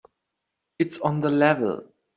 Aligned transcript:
It's 0.79 0.97
on 1.01 1.21
the 1.21 1.29
level. 1.29 1.93